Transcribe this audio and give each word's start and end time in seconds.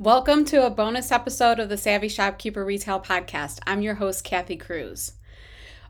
Welcome 0.00 0.44
to 0.44 0.64
a 0.64 0.70
bonus 0.70 1.10
episode 1.10 1.58
of 1.58 1.68
the 1.68 1.76
Savvy 1.76 2.06
Shopkeeper 2.06 2.64
Retail 2.64 3.00
Podcast. 3.00 3.58
I'm 3.66 3.82
your 3.82 3.96
host, 3.96 4.22
Kathy 4.22 4.54
Cruz. 4.54 5.14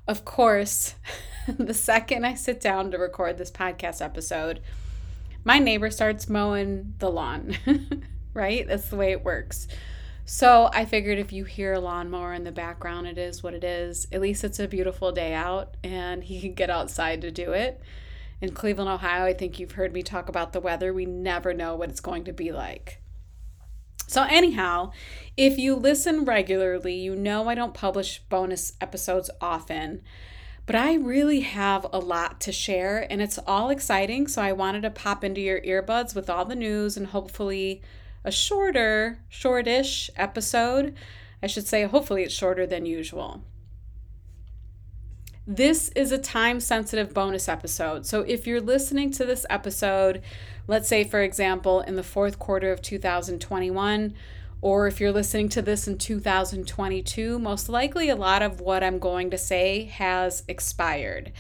Of 0.07 0.25
course, 0.25 0.95
the 1.46 1.75
second 1.75 2.25
I 2.25 2.33
sit 2.33 2.59
down 2.59 2.91
to 2.91 2.97
record 2.97 3.37
this 3.37 3.51
podcast 3.51 4.01
episode, 4.01 4.63
my 5.45 5.59
neighbor 5.59 5.91
starts 5.91 6.27
mowing 6.27 6.95
the 7.01 7.11
lawn, 7.11 7.55
right? 8.33 8.67
That's 8.67 8.88
the 8.88 8.97
way 8.97 9.13
it 9.13 9.24
works. 9.26 9.69
So 10.25 10.71
I 10.72 10.87
figured 10.87 11.19
if 11.19 11.31
you 11.31 11.45
hear 11.45 11.75
a 11.75 11.81
lawnmower 11.81 12.33
in 12.33 12.45
the 12.45 12.51
background, 12.51 13.06
it 13.06 13.19
is 13.19 13.43
what 13.43 13.53
it 13.53 13.63
is. 13.63 14.06
At 14.11 14.22
least 14.22 14.43
it's 14.43 14.59
a 14.59 14.67
beautiful 14.67 15.13
day 15.13 15.35
out 15.35 15.77
and 15.85 16.25
he 16.25 16.41
can 16.41 16.55
get 16.55 16.70
outside 16.70 17.20
to 17.20 17.30
do 17.30 17.52
it. 17.52 17.83
In 18.41 18.55
Cleveland, 18.55 18.88
Ohio, 18.88 19.27
I 19.27 19.34
think 19.34 19.61
you've 19.61 19.73
heard 19.73 19.93
me 19.93 20.02
talk 20.02 20.30
about 20.30 20.55
the 20.55 20.61
weather. 20.61 20.95
We 20.95 21.05
never 21.05 21.52
know 21.52 21.77
what 21.77 21.91
it's 21.91 22.01
going 22.01 22.25
to 22.25 22.33
be 22.33 22.52
like. 22.52 23.02
So, 24.09 24.23
anyhow, 24.23 24.92
if 25.37 25.59
you 25.59 25.74
listen 25.74 26.24
regularly, 26.24 26.95
you 26.95 27.14
know 27.14 27.46
I 27.46 27.55
don't 27.55 27.74
publish 27.74 28.23
bonus 28.30 28.73
episodes 28.80 29.28
often, 29.38 30.01
but 30.65 30.74
I 30.74 30.95
really 30.95 31.41
have 31.41 31.87
a 31.92 31.98
lot 31.98 32.41
to 32.41 32.52
share 32.52 33.06
and 33.12 33.20
it's 33.20 33.38
all 33.46 33.68
exciting. 33.68 34.27
So, 34.27 34.41
I 34.41 34.52
wanted 34.52 34.80
to 34.84 34.91
pop 34.91 35.23
into 35.24 35.42
your 35.42 35.60
earbuds 35.60 36.15
with 36.15 36.30
all 36.30 36.46
the 36.46 36.55
news 36.55 36.96
and 36.96 37.09
hopefully 37.09 37.82
a 38.24 38.32
shorter, 38.32 39.18
shortish 39.29 40.10
episode. 40.16 40.95
I 41.43 41.46
should 41.46 41.66
say, 41.66 41.84
hopefully, 41.84 42.23
it's 42.23 42.32
shorter 42.32 42.66
than 42.66 42.87
usual. 42.87 43.43
This 45.51 45.88
is 45.97 46.12
a 46.12 46.19
time 46.19 46.61
sensitive 46.61 47.15
bonus 47.15 47.48
episode. 47.48 48.05
So, 48.05 48.20
if 48.20 48.47
you're 48.47 48.61
listening 48.61 49.11
to 49.12 49.25
this 49.25 49.47
episode, 49.48 50.21
let's 50.66 50.91
say, 50.91 51.05
for 51.05 51.23
example, 51.23 51.80
in 51.80 51.97
the 51.97 52.02
fourth 52.02 52.38
quarter 52.38 52.71
of 52.71 52.83
2021, 52.83 54.12
or 54.61 54.87
if 54.87 55.01
you're 55.01 55.11
listening 55.11 55.48
to 55.48 55.62
this 55.62 55.88
in 55.88 55.97
2022, 55.97 57.38
most 57.38 57.71
likely 57.71 58.10
a 58.10 58.15
lot 58.15 58.43
of 58.43 58.60
what 58.60 58.85
I'm 58.85 58.99
going 58.99 59.30
to 59.30 59.38
say 59.38 59.85
has 59.85 60.43
expired. 60.49 61.32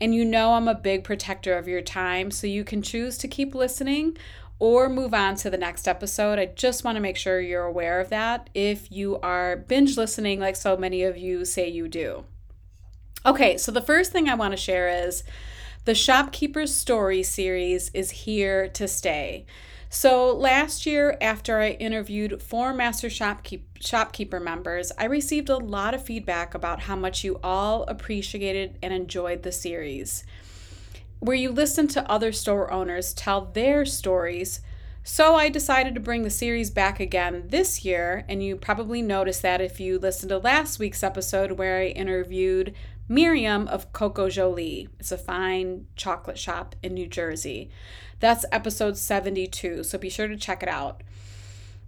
And 0.00 0.14
you 0.14 0.24
know 0.24 0.54
I'm 0.54 0.66
a 0.66 0.74
big 0.74 1.04
protector 1.04 1.58
of 1.58 1.68
your 1.68 1.82
time, 1.82 2.30
so 2.30 2.46
you 2.46 2.64
can 2.64 2.80
choose 2.80 3.18
to 3.18 3.28
keep 3.28 3.54
listening 3.54 4.16
or 4.60 4.88
move 4.88 5.12
on 5.12 5.36
to 5.36 5.50
the 5.50 5.58
next 5.58 5.86
episode. 5.86 6.38
I 6.38 6.46
just 6.46 6.84
want 6.84 6.96
to 6.96 7.02
make 7.02 7.18
sure 7.18 7.38
you're 7.38 7.64
aware 7.64 8.00
of 8.00 8.08
that 8.08 8.48
if 8.54 8.90
you 8.90 9.18
are 9.20 9.58
binge 9.58 9.98
listening, 9.98 10.40
like 10.40 10.56
so 10.56 10.74
many 10.74 11.02
of 11.02 11.18
you 11.18 11.44
say 11.44 11.68
you 11.68 11.86
do. 11.86 12.24
Okay, 13.24 13.56
so 13.56 13.70
the 13.70 13.80
first 13.80 14.10
thing 14.10 14.28
I 14.28 14.34
want 14.34 14.52
to 14.52 14.56
share 14.56 14.88
is 15.06 15.22
the 15.84 15.94
Shopkeeper's 15.94 16.74
Story 16.74 17.22
series 17.22 17.90
is 17.90 18.10
here 18.10 18.68
to 18.68 18.88
stay. 18.88 19.46
So, 19.88 20.34
last 20.34 20.86
year, 20.86 21.18
after 21.20 21.60
I 21.60 21.70
interviewed 21.72 22.42
four 22.42 22.72
Master 22.72 23.08
Shopkeep- 23.08 23.62
Shopkeeper 23.78 24.40
members, 24.40 24.90
I 24.96 25.04
received 25.04 25.50
a 25.50 25.58
lot 25.58 25.92
of 25.92 26.02
feedback 26.02 26.54
about 26.54 26.80
how 26.80 26.96
much 26.96 27.22
you 27.22 27.38
all 27.44 27.84
appreciated 27.84 28.78
and 28.82 28.92
enjoyed 28.92 29.42
the 29.42 29.52
series 29.52 30.24
where 31.22 31.36
you 31.36 31.52
listened 31.52 31.88
to 31.88 32.10
other 32.10 32.32
store 32.32 32.72
owners 32.72 33.12
tell 33.14 33.42
their 33.42 33.84
stories. 33.84 34.60
So 35.04 35.36
I 35.36 35.50
decided 35.50 35.94
to 35.94 36.00
bring 36.00 36.24
the 36.24 36.30
series 36.30 36.68
back 36.70 36.98
again 36.98 37.44
this 37.46 37.84
year, 37.84 38.24
and 38.28 38.42
you 38.42 38.56
probably 38.56 39.02
noticed 39.02 39.40
that 39.42 39.60
if 39.60 39.78
you 39.78 40.00
listened 40.00 40.30
to 40.30 40.38
last 40.38 40.80
week's 40.80 41.04
episode 41.04 41.52
where 41.52 41.78
I 41.78 41.86
interviewed 41.86 42.74
Miriam 43.12 43.68
of 43.68 43.92
Coco 43.92 44.30
Jolie. 44.30 44.88
It's 44.98 45.12
a 45.12 45.18
fine 45.18 45.86
chocolate 45.96 46.38
shop 46.38 46.74
in 46.82 46.94
New 46.94 47.06
Jersey. 47.06 47.68
That's 48.20 48.46
episode 48.50 48.96
72, 48.96 49.84
so 49.84 49.98
be 49.98 50.08
sure 50.08 50.28
to 50.28 50.36
check 50.38 50.62
it 50.62 50.68
out. 50.70 51.02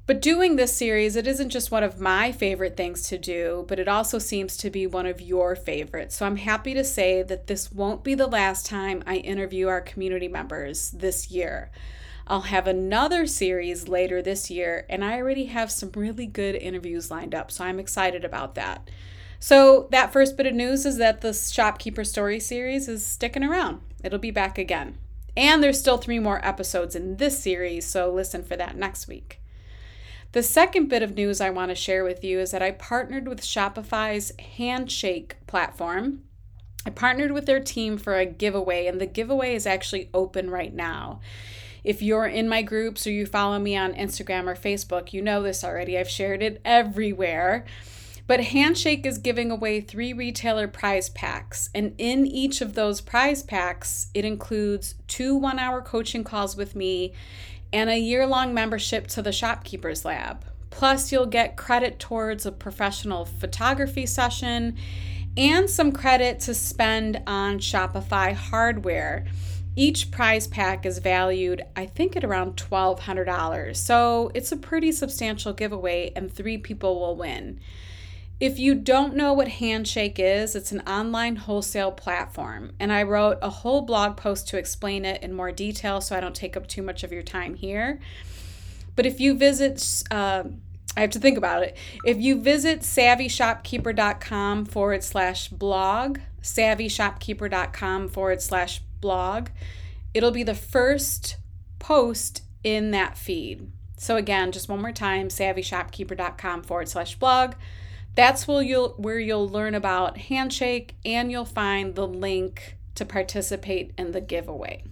But 0.05 0.21
doing 0.21 0.57
this 0.57 0.77
series, 0.77 1.17
it 1.17 1.27
isn't 1.27 1.49
just 1.49 1.71
one 1.71 1.83
of 1.83 1.99
my 1.99 2.31
favorite 2.31 2.77
things 2.77 3.09
to 3.09 3.17
do, 3.17 3.65
but 3.69 3.79
it 3.79 3.89
also 3.89 4.19
seems 4.19 4.59
to 4.59 4.69
be 4.69 4.87
one 4.87 5.07
of 5.07 5.23
your 5.23 5.57
favorites. 5.57 6.17
So 6.17 6.27
I'm 6.27 6.37
happy 6.37 6.75
to 6.75 6.85
say 6.85 7.23
that 7.23 7.47
this 7.47 7.73
won't 7.73 8.05
be 8.05 8.15
the 8.15 8.27
last 8.27 8.67
time 8.67 9.03
I 9.07 9.17
interview 9.17 9.69
our 9.69 9.81
community 9.81 10.29
members 10.29 10.91
this 10.91 11.31
year. 11.31 11.71
I'll 12.27 12.43
have 12.43 12.67
another 12.67 13.27
series 13.27 13.89
later 13.89 14.21
this 14.21 14.51
year, 14.51 14.85
and 14.91 15.03
I 15.03 15.17
already 15.17 15.47
have 15.47 15.73
some 15.73 15.91
really 15.97 16.27
good 16.27 16.55
interviews 16.55 17.11
lined 17.11 17.35
up, 17.35 17.51
so 17.51 17.65
I'm 17.65 17.81
excited 17.81 18.27
about 18.27 18.57
that. 18.57 18.91
So, 19.39 19.89
that 19.91 20.13
first 20.13 20.37
bit 20.37 20.47
of 20.47 20.55
news 20.55 20.87
is 20.87 20.97
that 20.99 21.21
the 21.21 21.35
Shopkeeper 21.35 22.05
Story 22.05 22.41
series 22.41 22.89
is 22.89 23.05
sticking 23.05 23.45
around. 23.45 23.81
It'll 24.03 24.19
be 24.19 24.31
back 24.31 24.59
again. 24.59 24.99
And 25.37 25.63
there's 25.63 25.79
still 25.79 25.99
three 25.99 26.19
more 26.19 26.45
episodes 26.47 26.95
in 26.95 27.17
this 27.17 27.39
series, 27.39 27.85
so 27.85 28.11
listen 28.11 28.45
for 28.45 28.57
that 28.57 28.77
next 28.77 29.09
week. 29.09 29.41
The 30.33 30.43
second 30.43 30.89
bit 30.89 31.03
of 31.03 31.15
news 31.15 31.41
I 31.41 31.51
want 31.51 31.71
to 31.71 31.77
share 31.77 32.05
with 32.05 32.25
you 32.25 32.41
is 32.41 32.51
that 32.51 32.63
I 32.63 32.73
partnered 32.73 33.29
with 33.29 33.41
Shopify's 33.41 34.33
Handshake 34.57 35.37
platform. 35.47 36.25
I 36.87 36.91
partnered 36.91 37.33
with 37.33 37.47
their 37.47 37.61
team 37.61 37.99
for 37.99 38.19
a 38.19 38.27
giveaway, 38.27 38.87
and 38.87 39.01
the 39.01 39.07
giveaway 39.07 39.55
is 39.55 39.67
actually 39.67 40.11
open 40.13 40.51
right 40.51 40.75
now. 40.75 41.21
If 41.85 42.03
you're 42.03 42.27
in 42.27 42.49
my 42.49 42.63
groups 42.63 43.07
or 43.07 43.11
you 43.11 43.27
follow 43.27 43.59
me 43.59 43.77
on 43.77 43.95
Instagram 43.95 44.47
or 44.47 44.55
Facebook, 44.55 45.13
you 45.13 45.23
know 45.23 45.43
this 45.43 45.63
already. 45.63 45.99
I've 45.99 46.09
shared 46.09 46.43
it 46.43 46.61
everywhere. 46.65 47.65
But 48.27 48.41
Handshake 48.41 49.05
is 49.05 49.19
giving 49.19 49.51
away 49.51 49.81
three 49.81 50.13
retailer 50.13 50.67
prize 50.67 51.11
packs. 51.11 51.69
And 51.75 51.95
in 51.99 52.27
each 52.27 52.61
of 52.61 52.75
those 52.75 53.01
prize 53.01 53.43
packs, 53.43 54.09
it 54.15 54.25
includes 54.25 54.95
two 55.07 55.37
one 55.37 55.59
hour 55.59 55.83
coaching 55.83 56.25
calls 56.25 56.57
with 56.57 56.75
me 56.75 57.13
and 57.73 57.91
a 57.91 57.99
year 57.99 58.27
long 58.27 58.55
membership 58.55 59.09
to 59.09 59.21
the 59.21 59.33
Shopkeepers 59.33 60.05
Lab. 60.05 60.45
Plus, 60.71 61.13
you'll 61.13 61.27
get 61.27 61.57
credit 61.57 61.99
towards 61.99 62.47
a 62.47 62.53
professional 62.53 63.25
photography 63.25 64.07
session 64.07 64.77
and 65.37 65.69
some 65.69 65.93
credit 65.93 66.41
to 66.41 66.55
spend 66.55 67.21
on 67.27 67.59
Shopify 67.59 68.33
hardware. 68.33 69.27
Each 69.77 70.11
prize 70.11 70.47
pack 70.47 70.87
is 70.87 70.99
valued, 70.99 71.63
I 71.75 71.87
think, 71.87 72.17
at 72.17 72.25
around 72.25 72.57
$1,200. 72.57 73.77
So 73.77 74.31
it's 74.35 74.53
a 74.53 74.57
pretty 74.57 74.93
substantial 74.93 75.53
giveaway, 75.53 76.13
and 76.15 76.33
three 76.33 76.59
people 76.59 77.01
will 77.01 77.17
win. 77.17 77.61
If 78.45 78.59
you 78.59 78.75
don't 78.75 79.17
know 79.17 79.33
what 79.33 79.49
Handshake 79.49 80.19
is, 80.19 80.55
it's 80.55 80.71
an 80.71 80.83
online 80.83 81.37
wholesale 81.37 81.91
platform. 81.91 82.73
And 82.79 82.93
I 82.93 83.03
wrote 83.03 83.39
a 83.41 83.49
whole 83.49 83.81
blog 83.81 84.19
post 84.19 84.49
to 84.49 84.59
explain 84.59 85.07
it 85.07 85.23
in 85.23 85.33
more 85.33 85.51
detail 85.51 86.03
so 86.03 86.15
I 86.15 86.21
don't 86.21 86.35
take 86.35 86.55
up 86.55 86.67
too 86.67 86.83
much 86.83 87.03
of 87.03 87.11
your 87.11 87.23
time 87.23 87.55
here. 87.55 88.01
But 88.97 89.07
if 89.07 89.19
you 89.19 89.33
visit, 89.33 90.05
uh, 90.11 90.43
I 90.95 91.01
have 91.01 91.09
to 91.13 91.19
think 91.19 91.39
about 91.39 91.63
it. 91.63 91.75
If 92.05 92.19
you 92.19 92.39
visit 92.39 92.81
savvyshopkeeper.com 92.81 94.67
forward 94.67 95.03
slash 95.03 95.49
blog, 95.49 96.19
savvyshopkeeper.com 96.43 98.11
forward 98.11 98.43
slash 98.43 98.81
blog, 99.01 99.49
it'll 100.13 100.33
be 100.33 100.43
the 100.43 100.55
first 100.55 101.39
post 101.79 102.43
in 102.63 102.91
that 102.91 103.17
feed. 103.17 103.73
So 103.97 104.17
again, 104.17 104.53
just 104.53 104.69
one 104.69 104.83
more 104.83 104.93
time, 104.93 105.29
savvyshopkeeper.com 105.29 106.65
forward 106.65 106.91
slash 106.91 107.15
blog 107.15 107.55
that's 108.15 108.47
where 108.47 108.63
you'll 108.63 108.91
where 108.91 109.19
you'll 109.19 109.49
learn 109.49 109.75
about 109.75 110.19
Handshake 110.19 110.97
and 111.05 111.31
you'll 111.31 111.45
find 111.45 111.95
the 111.95 112.07
link 112.07 112.77
to 112.95 113.05
participate 113.05 113.93
in 113.99 114.13
the 114.13 114.21
giveaway. 114.21 114.85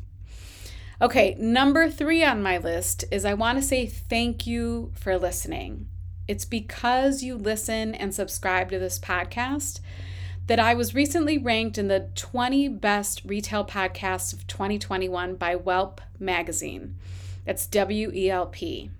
Okay, 1.01 1.35
number 1.39 1.91
3 1.91 2.25
on 2.25 2.43
my 2.43 2.59
list 2.59 3.05
is 3.11 3.25
I 3.25 3.35
want 3.35 3.59
to 3.59 3.63
say 3.63 3.87
thank 3.87 4.47
you 4.47 4.93
for 4.95 5.19
listening. 5.19 5.89
It's 6.29 6.45
because 6.45 7.23
you 7.23 7.37
listen 7.37 7.95
and 7.95 8.15
subscribe 8.15 8.71
to 8.71 8.79
this 8.79 8.99
podcast 8.99 9.81
that 10.47 10.61
I 10.61 10.75
was 10.75 10.95
recently 10.95 11.39
ranked 11.39 11.79
in 11.79 11.89
the 11.89 12.09
20 12.15 12.69
best 12.69 13.23
retail 13.25 13.65
podcasts 13.65 14.33
of 14.33 14.47
2021 14.47 15.37
by 15.37 15.57
Welp 15.57 15.99
magazine. 16.19 16.97
That's 17.45 17.67
W 17.67 18.11
E 18.15 18.31
L 18.31 18.47
P. 18.47 18.91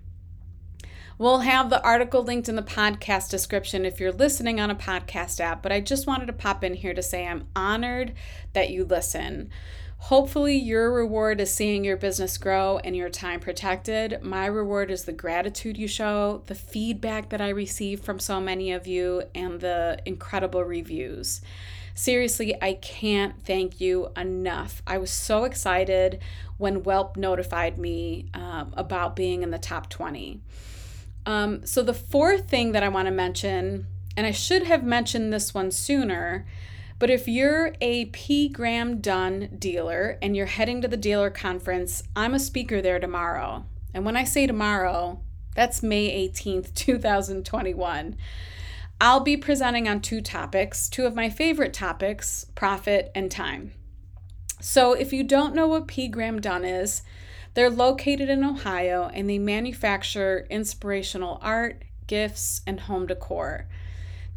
We'll 1.19 1.39
have 1.39 1.69
the 1.69 1.81
article 1.83 2.23
linked 2.23 2.49
in 2.49 2.55
the 2.55 2.63
podcast 2.63 3.29
description 3.29 3.85
if 3.85 3.99
you're 3.99 4.11
listening 4.11 4.59
on 4.59 4.71
a 4.71 4.75
podcast 4.75 5.39
app, 5.39 5.61
but 5.61 5.71
I 5.71 5.79
just 5.79 6.07
wanted 6.07 6.25
to 6.25 6.33
pop 6.33 6.63
in 6.63 6.73
here 6.73 6.95
to 6.95 7.03
say 7.03 7.27
I'm 7.27 7.47
honored 7.55 8.13
that 8.53 8.71
you 8.71 8.83
listen. 8.83 9.51
Hopefully, 9.97 10.57
your 10.57 10.91
reward 10.91 11.39
is 11.39 11.53
seeing 11.53 11.85
your 11.85 11.97
business 11.97 12.39
grow 12.39 12.79
and 12.79 12.95
your 12.95 13.09
time 13.09 13.39
protected. 13.39 14.23
My 14.23 14.47
reward 14.47 14.89
is 14.89 15.05
the 15.05 15.13
gratitude 15.13 15.77
you 15.77 15.87
show, 15.87 16.41
the 16.47 16.55
feedback 16.55 17.29
that 17.29 17.39
I 17.41 17.49
receive 17.49 18.01
from 18.01 18.19
so 18.19 18.41
many 18.41 18.71
of 18.71 18.87
you, 18.87 19.23
and 19.35 19.61
the 19.61 19.99
incredible 20.05 20.63
reviews. 20.63 21.41
Seriously, 21.93 22.59
I 22.59 22.73
can't 22.73 23.35
thank 23.45 23.79
you 23.79 24.09
enough. 24.17 24.81
I 24.87 24.97
was 24.97 25.11
so 25.11 25.43
excited 25.43 26.19
when 26.57 26.81
Welp 26.81 27.17
notified 27.17 27.77
me 27.77 28.25
um, 28.33 28.73
about 28.75 29.15
being 29.15 29.43
in 29.43 29.51
the 29.51 29.59
top 29.59 29.89
20. 29.89 30.41
Um, 31.25 31.65
so, 31.65 31.81
the 31.83 31.93
fourth 31.93 32.49
thing 32.49 32.73
that 32.73 32.83
I 32.83 32.89
want 32.89 33.05
to 33.05 33.11
mention, 33.11 33.87
and 34.17 34.27
I 34.27 34.31
should 34.31 34.63
have 34.63 34.83
mentioned 34.83 35.31
this 35.31 35.53
one 35.53 35.71
sooner, 35.71 36.45
but 36.99 37.09
if 37.09 37.27
you're 37.27 37.75
a 37.81 38.05
P. 38.05 38.49
Graham 38.49 38.99
Dunn 39.01 39.55
dealer 39.57 40.17
and 40.21 40.35
you're 40.35 40.45
heading 40.45 40.81
to 40.81 40.87
the 40.87 40.97
dealer 40.97 41.29
conference, 41.29 42.03
I'm 42.15 42.33
a 42.33 42.39
speaker 42.39 42.81
there 42.81 42.99
tomorrow. 42.99 43.65
And 43.93 44.05
when 44.05 44.17
I 44.17 44.23
say 44.23 44.47
tomorrow, 44.47 45.21
That's 45.55 45.83
May 45.83 46.29
18th, 46.29 46.73
2021. 46.75 48.17
I'll 49.01 49.19
be 49.19 49.35
presenting 49.37 49.87
on 49.87 50.01
two 50.01 50.21
topics, 50.21 50.87
two 50.87 51.05
of 51.05 51.15
my 51.15 51.29
favorite 51.29 51.73
topics 51.73 52.45
profit 52.55 53.11
and 53.13 53.29
time. 53.29 53.73
So, 54.61 54.93
if 54.93 55.11
you 55.11 55.23
don't 55.23 55.55
know 55.55 55.67
what 55.67 55.87
P. 55.87 56.07
Graham 56.07 56.39
Dunn 56.39 56.63
is, 56.63 57.01
they're 57.53 57.69
located 57.69 58.29
in 58.29 58.43
Ohio 58.43 59.09
and 59.13 59.29
they 59.29 59.39
manufacture 59.39 60.47
inspirational 60.49 61.39
art, 61.41 61.83
gifts, 62.07 62.61
and 62.65 62.81
home 62.81 63.07
decor. 63.07 63.67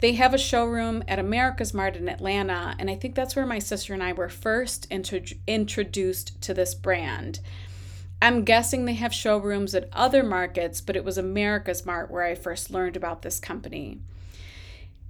They 0.00 0.12
have 0.12 0.34
a 0.34 0.38
showroom 0.38 1.02
at 1.08 1.18
AmericasMart 1.18 1.96
in 1.96 2.08
Atlanta, 2.08 2.74
and 2.78 2.90
I 2.90 2.96
think 2.96 3.14
that's 3.14 3.34
where 3.34 3.46
my 3.46 3.58
sister 3.58 3.94
and 3.94 4.02
I 4.02 4.12
were 4.12 4.28
first 4.28 4.86
intro- 4.90 5.22
introduced 5.46 6.40
to 6.42 6.52
this 6.52 6.74
brand. 6.74 7.40
I'm 8.20 8.44
guessing 8.44 8.84
they 8.84 8.94
have 8.94 9.14
showrooms 9.14 9.74
at 9.74 9.88
other 9.92 10.22
markets, 10.22 10.82
but 10.82 10.96
it 10.96 11.04
was 11.04 11.16
AmericasMart 11.16 12.10
where 12.10 12.24
I 12.24 12.34
first 12.34 12.70
learned 12.70 12.96
about 12.96 13.22
this 13.22 13.40
company. 13.40 14.00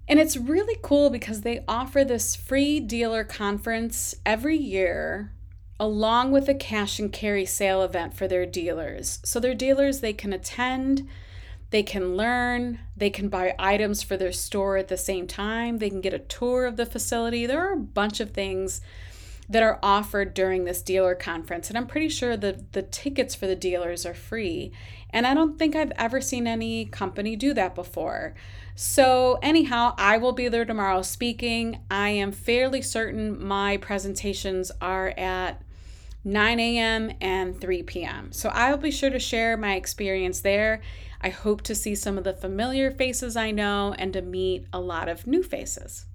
And 0.08 0.20
it's 0.20 0.36
really 0.36 0.78
cool 0.82 1.10
because 1.10 1.40
they 1.40 1.64
offer 1.66 2.04
this 2.04 2.36
free 2.36 2.78
dealer 2.78 3.24
conference 3.24 4.14
every 4.24 4.56
year 4.56 5.32
along 5.78 6.32
with 6.32 6.48
a 6.48 6.54
cash 6.54 6.98
and 6.98 7.12
carry 7.12 7.44
sale 7.44 7.82
event 7.82 8.14
for 8.14 8.26
their 8.26 8.46
dealers. 8.46 9.20
So 9.24 9.38
their 9.38 9.54
dealers 9.54 10.00
they 10.00 10.12
can 10.12 10.32
attend, 10.32 11.06
they 11.70 11.82
can 11.82 12.16
learn, 12.16 12.80
they 12.96 13.10
can 13.10 13.28
buy 13.28 13.54
items 13.58 14.02
for 14.02 14.16
their 14.16 14.32
store 14.32 14.76
at 14.76 14.88
the 14.88 14.96
same 14.96 15.26
time, 15.26 15.78
they 15.78 15.90
can 15.90 16.00
get 16.00 16.14
a 16.14 16.18
tour 16.18 16.64
of 16.64 16.76
the 16.76 16.86
facility. 16.86 17.46
There 17.46 17.60
are 17.68 17.74
a 17.74 17.78
bunch 17.78 18.20
of 18.20 18.30
things 18.30 18.80
that 19.48 19.62
are 19.62 19.78
offered 19.82 20.34
during 20.34 20.64
this 20.64 20.82
dealer 20.82 21.14
conference 21.14 21.68
and 21.68 21.76
I'm 21.76 21.86
pretty 21.86 22.08
sure 22.08 22.36
that 22.36 22.72
the 22.72 22.82
tickets 22.82 23.34
for 23.34 23.46
the 23.46 23.54
dealers 23.54 24.06
are 24.06 24.14
free. 24.14 24.72
And 25.10 25.26
I 25.26 25.34
don't 25.34 25.58
think 25.58 25.76
I've 25.76 25.92
ever 25.96 26.20
seen 26.20 26.46
any 26.46 26.86
company 26.86 27.36
do 27.36 27.54
that 27.54 27.74
before. 27.74 28.34
So, 28.74 29.38
anyhow, 29.42 29.94
I 29.96 30.18
will 30.18 30.32
be 30.32 30.48
there 30.48 30.66
tomorrow 30.66 31.00
speaking. 31.00 31.78
I 31.90 32.10
am 32.10 32.32
fairly 32.32 32.82
certain 32.82 33.42
my 33.42 33.78
presentations 33.78 34.70
are 34.82 35.14
at 35.16 35.62
9 36.26 36.58
a.m. 36.58 37.12
and 37.20 37.58
3 37.60 37.84
p.m. 37.84 38.32
So 38.32 38.48
I'll 38.48 38.76
be 38.76 38.90
sure 38.90 39.10
to 39.10 39.18
share 39.20 39.56
my 39.56 39.76
experience 39.76 40.40
there. 40.40 40.82
I 41.22 41.28
hope 41.28 41.62
to 41.62 41.74
see 41.74 41.94
some 41.94 42.18
of 42.18 42.24
the 42.24 42.32
familiar 42.32 42.90
faces 42.90 43.36
I 43.36 43.52
know 43.52 43.94
and 43.96 44.12
to 44.12 44.22
meet 44.22 44.66
a 44.72 44.80
lot 44.80 45.08
of 45.08 45.28
new 45.28 45.44
faces. 45.44 46.06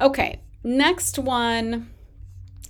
Okay, 0.00 0.42
next 0.64 1.20
one. 1.20 1.90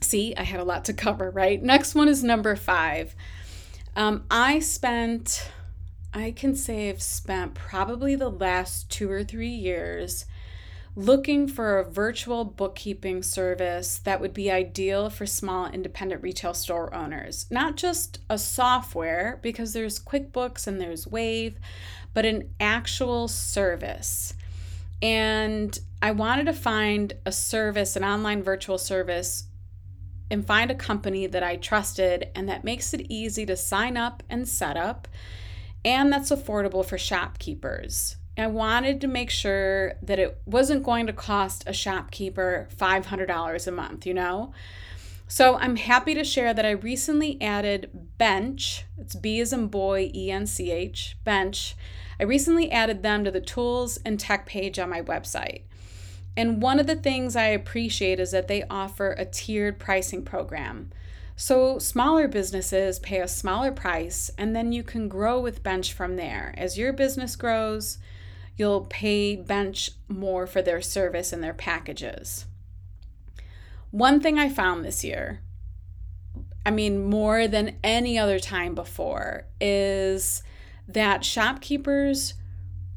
See, 0.02 0.34
I 0.36 0.42
had 0.42 0.60
a 0.60 0.64
lot 0.64 0.84
to 0.84 0.92
cover, 0.92 1.30
right? 1.30 1.60
Next 1.62 1.94
one 1.94 2.06
is 2.06 2.22
number 2.22 2.54
five. 2.54 3.16
Um, 3.96 4.24
I 4.30 4.58
spent, 4.58 5.50
I 6.12 6.32
can 6.32 6.54
say 6.54 6.90
I've 6.90 7.00
spent 7.00 7.54
probably 7.54 8.14
the 8.14 8.28
last 8.28 8.90
two 8.90 9.10
or 9.10 9.24
three 9.24 9.48
years 9.48 10.26
looking 10.96 11.46
for 11.46 11.78
a 11.78 11.84
virtual 11.84 12.43
bookkeeping 12.43 13.22
service 13.22 13.98
that 13.98 14.19
would 14.19 14.32
be 14.32 14.50
ideal 14.50 15.10
for 15.10 15.26
small 15.26 15.66
independent 15.66 16.22
retail 16.22 16.54
store 16.54 16.93
owners. 16.94 17.46
Not 17.50 17.76
just 17.76 18.19
a 18.31 18.38
software, 18.38 19.38
because 19.43 19.75
there's 19.75 20.00
QuickBooks 20.00 20.66
and 20.66 20.81
there's 20.81 21.06
Wave, 21.06 21.58
but 22.14 22.25
an 22.25 22.48
actual 22.58 23.28
service. 23.28 24.32
And 25.02 25.78
I 26.00 26.12
wanted 26.12 26.46
to 26.46 26.54
find 26.54 27.12
a 27.26 27.32
service, 27.32 27.94
an 27.94 28.04
online 28.04 28.42
virtual 28.42 28.78
service, 28.78 29.44
and 30.31 30.46
find 30.46 30.70
a 30.70 30.75
company 30.75 31.26
that 31.26 31.42
I 31.42 31.56
trusted 31.56 32.31
and 32.34 32.49
that 32.49 32.64
makes 32.64 32.94
it 32.94 33.02
easy 33.10 33.44
to 33.46 33.56
sign 33.56 33.99
up 33.99 34.22
and 34.31 34.49
set 34.49 34.78
up 34.78 35.06
and 35.84 36.12
that's 36.12 36.31
affordable 36.31 36.84
for 36.84 36.99
shopkeepers. 36.99 38.16
I 38.38 38.46
wanted 38.48 39.00
to 39.00 39.06
make 39.06 39.30
sure 39.30 39.94
that 40.02 40.18
it 40.18 40.38
wasn't 40.44 40.84
going 40.84 41.06
to 41.06 41.12
cost 41.12 41.64
a 41.66 41.72
shopkeeper 41.72 42.68
$500 42.76 43.66
a 43.66 43.70
month, 43.70 44.06
you 44.06 44.14
know? 44.14 44.52
So 45.28 45.56
I'm 45.56 45.76
happy 45.76 46.14
to 46.14 46.22
share 46.22 46.54
that 46.54 46.66
I 46.66 46.70
recently 46.70 47.40
added 47.42 47.90
Bench, 48.16 48.84
it's 48.96 49.16
B 49.16 49.40
as 49.40 49.52
in 49.52 49.66
boy, 49.68 50.10
E 50.14 50.30
N 50.30 50.46
C 50.46 50.70
H, 50.70 51.16
Bench. 51.24 51.74
I 52.20 52.24
recently 52.24 52.70
added 52.70 53.02
them 53.02 53.24
to 53.24 53.30
the 53.30 53.40
tools 53.40 53.98
and 54.04 54.20
tech 54.20 54.46
page 54.46 54.78
on 54.78 54.90
my 54.90 55.02
website. 55.02 55.62
And 56.36 56.62
one 56.62 56.78
of 56.78 56.86
the 56.86 56.96
things 56.96 57.34
I 57.34 57.46
appreciate 57.46 58.20
is 58.20 58.30
that 58.30 58.46
they 58.46 58.62
offer 58.70 59.12
a 59.12 59.24
tiered 59.24 59.78
pricing 59.78 60.22
program. 60.22 60.92
So 61.34 61.78
smaller 61.78 62.28
businesses 62.28 62.98
pay 62.98 63.20
a 63.20 63.28
smaller 63.28 63.72
price, 63.72 64.30
and 64.38 64.54
then 64.54 64.72
you 64.72 64.82
can 64.82 65.08
grow 65.08 65.40
with 65.40 65.62
Bench 65.62 65.92
from 65.92 66.16
there. 66.16 66.54
As 66.56 66.78
your 66.78 66.92
business 66.92 67.36
grows, 67.36 67.98
you'll 68.56 68.86
pay 68.86 69.36
Bench 69.36 69.90
more 70.08 70.46
for 70.46 70.62
their 70.62 70.80
service 70.80 71.32
and 71.32 71.42
their 71.42 71.54
packages. 71.54 72.46
One 73.90 74.20
thing 74.20 74.38
I 74.38 74.48
found 74.48 74.84
this 74.84 75.04
year, 75.04 75.40
I 76.64 76.70
mean, 76.70 77.04
more 77.04 77.46
than 77.46 77.76
any 77.84 78.18
other 78.18 78.38
time 78.38 78.74
before, 78.74 79.46
is 79.60 80.42
that 80.88 81.24
shopkeepers 81.24 82.34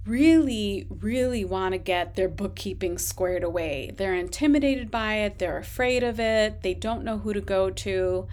really, 0.06 0.88
really 0.90 1.46
want 1.46 1.74
to 1.74 1.78
get 1.78 2.16
their 2.16 2.30
bookkeeping 2.30 2.98
squared 2.98 3.44
away. 3.44 3.92
They're 3.96 4.16
intimidated 4.16 4.90
by 4.90 5.16
it, 5.16 5.40
they're 5.40 5.58
afraid 5.58 6.04
of 6.04 6.20
it, 6.20 6.64
they 6.64 6.74
don't 6.74 7.04
know 7.04 7.20
who 7.20 7.34
to 7.34 7.42
go 7.42 7.70
to. 7.70 8.28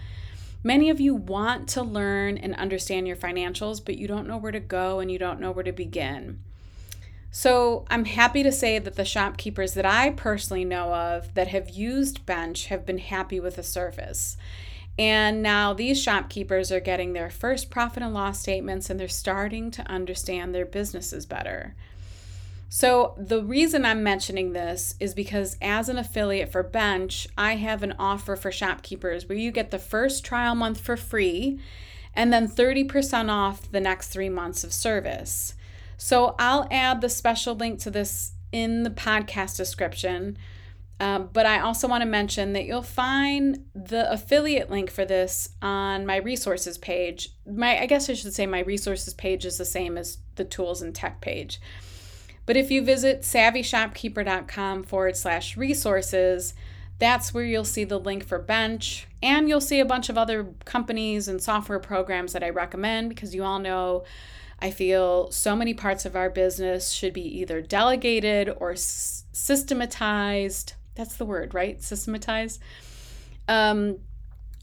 Many 0.63 0.89
of 0.89 0.99
you 0.99 1.13
want 1.13 1.69
to 1.69 1.83
learn 1.83 2.37
and 2.37 2.55
understand 2.55 3.07
your 3.07 3.15
financials, 3.15 3.83
but 3.83 3.97
you 3.97 4.07
don't 4.07 4.27
know 4.27 4.37
where 4.37 4.51
to 4.51 4.59
go 4.59 4.99
and 4.99 5.11
you 5.11 5.19
don't 5.19 5.39
know 5.39 5.51
where 5.51 5.63
to 5.63 5.71
begin. 5.71 6.39
So 7.31 7.85
I'm 7.89 8.05
happy 8.05 8.41
to 8.43 8.51
say 8.51 8.79
that 8.79 8.95
the 8.95 9.05
shopkeepers 9.05 9.73
that 9.73 9.85
I 9.85 10.11
personally 10.11 10.65
know 10.65 10.93
of 10.93 11.33
that 11.33 11.49
have 11.49 11.69
used 11.69 12.25
Bench 12.25 12.67
have 12.67 12.85
been 12.85 12.97
happy 12.97 13.39
with 13.39 13.57
the 13.57 13.63
service. 13.63 14.37
And 14.99 15.43
now 15.43 15.73
these 15.73 16.01
shopkeepers 16.01 16.71
are 16.71 16.79
getting 16.79 17.13
their 17.13 17.29
first 17.29 17.69
profit 17.69 18.01
and 18.01 18.13
loss 18.13 18.39
statements 18.39 18.89
and 18.89 18.99
they're 18.99 19.07
starting 19.07 19.69
to 19.71 19.83
understand 19.83 20.55
their 20.55 20.65
businesses 20.65 21.25
better. 21.25 21.75
So, 22.69 23.13
the 23.17 23.41
reason 23.41 23.85
I'm 23.85 24.03
mentioning 24.03 24.51
this 24.51 24.95
is 24.99 25.13
because 25.13 25.55
as 25.61 25.87
an 25.87 25.97
affiliate 25.97 26.51
for 26.51 26.63
Bench, 26.63 27.25
I 27.37 27.55
have 27.55 27.81
an 27.81 27.93
offer 27.97 28.35
for 28.35 28.51
shopkeepers 28.51 29.29
where 29.29 29.37
you 29.37 29.51
get 29.51 29.71
the 29.71 29.79
first 29.79 30.25
trial 30.25 30.53
month 30.53 30.81
for 30.81 30.97
free 30.97 31.59
and 32.13 32.33
then 32.33 32.47
30% 32.47 33.29
off 33.29 33.71
the 33.71 33.79
next 33.79 34.09
three 34.09 34.27
months 34.27 34.65
of 34.65 34.73
service. 34.73 35.53
So 35.97 36.35
I'll 36.39 36.67
add 36.71 37.01
the 37.01 37.09
special 37.09 37.55
link 37.55 37.79
to 37.79 37.91
this 37.91 38.33
in 38.51 38.83
the 38.83 38.89
podcast 38.89 39.57
description. 39.57 40.37
Um, 40.99 41.29
but 41.31 41.45
I 41.45 41.59
also 41.59 41.87
want 41.87 42.01
to 42.01 42.09
mention 42.09 42.53
that 42.53 42.65
you'll 42.65 42.81
find 42.81 43.65
the 43.75 44.11
affiliate 44.11 44.71
link 44.71 44.89
for 44.89 45.05
this 45.05 45.49
on 45.61 46.05
my 46.07 46.15
resources 46.15 46.77
page. 46.77 47.29
My 47.45 47.79
I 47.79 47.85
guess 47.85 48.09
I 48.09 48.13
should 48.13 48.33
say 48.33 48.47
my 48.47 48.61
resources 48.61 49.13
page 49.13 49.45
is 49.45 49.57
the 49.57 49.65
same 49.65 49.97
as 49.97 50.17
the 50.35 50.43
tools 50.43 50.81
and 50.81 50.95
tech 50.95 51.21
page. 51.21 51.61
But 52.47 52.57
if 52.57 52.71
you 52.71 52.81
visit 52.81 53.21
savvyshopkeeper.com 53.21 54.83
forward 54.85 55.17
slash 55.17 55.57
resources, 55.57 56.53
that's 56.97 57.33
where 57.33 57.43
you'll 57.43 57.65
see 57.65 57.83
the 57.83 57.99
link 57.99 58.25
for 58.25 58.39
Bench, 58.39 59.05
and 59.21 59.47
you'll 59.47 59.61
see 59.61 59.79
a 59.79 59.85
bunch 59.85 60.09
of 60.09 60.17
other 60.17 60.47
companies 60.65 61.27
and 61.27 61.41
software 61.41 61.79
programs 61.79 62.33
that 62.33 62.43
I 62.43 62.49
recommend 62.49 63.09
because 63.09 63.35
you 63.35 63.43
all 63.43 63.59
know 63.59 64.03
I 64.59 64.71
feel 64.71 65.31
so 65.31 65.55
many 65.55 65.73
parts 65.73 66.05
of 66.05 66.15
our 66.15 66.29
business 66.29 66.91
should 66.91 67.13
be 67.13 67.39
either 67.39 67.61
delegated 67.61 68.49
or 68.57 68.71
s- 68.71 69.25
systematized. 69.31 70.73
That's 70.95 71.15
the 71.15 71.25
word, 71.25 71.53
right? 71.53 71.81
Systematized. 71.81 72.59
Um, 73.47 73.99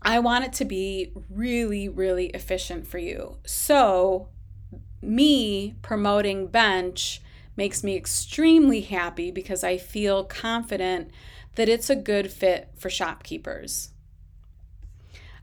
I 0.02 0.18
want 0.18 0.44
it 0.44 0.52
to 0.54 0.64
be 0.64 1.12
really, 1.30 1.88
really 1.88 2.26
efficient 2.26 2.86
for 2.86 2.98
you. 2.98 3.38
So, 3.46 4.28
me 5.00 5.74
promoting 5.82 6.48
Bench 6.48 7.20
makes 7.56 7.84
me 7.84 7.96
extremely 7.96 8.80
happy 8.80 9.30
because 9.30 9.62
I 9.62 9.78
feel 9.78 10.24
confident 10.24 11.10
that 11.54 11.68
it's 11.68 11.88
a 11.88 11.96
good 11.96 12.32
fit 12.32 12.68
for 12.76 12.90
shopkeepers. 12.90 13.90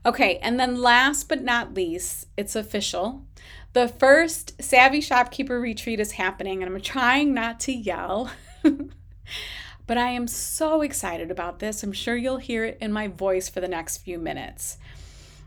Okay, 0.04 0.38
and 0.38 0.58
then 0.58 0.82
last 0.82 1.28
but 1.28 1.42
not 1.42 1.74
least, 1.74 2.26
it's 2.36 2.56
official. 2.56 3.24
The 3.72 3.88
first 3.88 4.62
Savvy 4.62 5.00
Shopkeeper 5.00 5.58
retreat 5.58 5.98
is 5.98 6.12
happening, 6.12 6.62
and 6.62 6.74
I'm 6.74 6.80
trying 6.82 7.32
not 7.32 7.58
to 7.60 7.72
yell. 7.72 8.30
but 9.86 9.96
I 9.96 10.08
am 10.08 10.26
so 10.26 10.82
excited 10.82 11.30
about 11.30 11.58
this. 11.58 11.82
I'm 11.82 11.92
sure 11.92 12.16
you'll 12.16 12.36
hear 12.36 12.66
it 12.66 12.78
in 12.80 12.92
my 12.92 13.08
voice 13.08 13.48
for 13.48 13.60
the 13.60 13.68
next 13.68 13.98
few 13.98 14.18
minutes. 14.18 14.76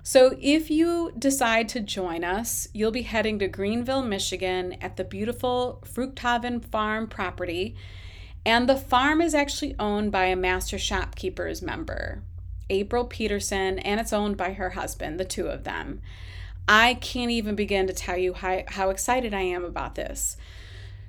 So, 0.02 0.38
if 0.40 0.70
you 0.70 1.14
decide 1.18 1.70
to 1.70 1.80
join 1.82 2.24
us, 2.24 2.68
you'll 2.74 2.92
be 2.92 3.04
heading 3.04 3.40
to 3.40 3.48
Greenville, 3.48 4.04
Michigan 4.04 4.74
at 4.82 4.98
the 4.98 5.04
beautiful 5.04 5.84
Fruchthaven 5.86 6.64
Farm 6.66 7.08
property. 7.08 7.76
And 8.46 8.70
the 8.70 8.78
farm 8.78 9.22
is 9.22 9.34
actually 9.34 9.76
owned 9.80 10.12
by 10.12 10.26
a 10.26 10.36
master 10.36 10.78
shopkeepers 10.78 11.64
member, 11.64 12.22
April 12.70 13.06
Peterson, 13.06 13.80
and 13.80 14.00
it's 14.00 14.14
owned 14.14 14.38
by 14.38 14.54
her 14.54 14.72
husband, 14.72 15.20
the 15.20 15.26
two 15.26 15.48
of 15.48 15.64
them. 15.64 16.02
I 16.68 16.96
can't 16.96 17.32
even 17.32 17.56
begin 17.56 17.88
to 17.88 17.94
tell 17.94 18.18
you 18.18 18.34
how, 18.34 18.64
how 18.68 18.90
excited 18.90 19.34
I 19.34 19.42
am 19.42 19.64
about 19.64 19.96
this. 19.96 20.38